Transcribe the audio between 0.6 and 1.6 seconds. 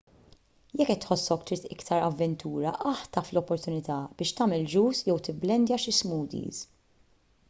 jekk qed tħossok